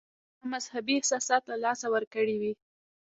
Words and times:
ما 0.43 0.47
مذهبي 0.57 0.93
احساسات 0.97 1.43
له 1.49 1.55
لاسه 1.63 1.87
ورکړي 1.95 2.35
وي. 2.41 2.53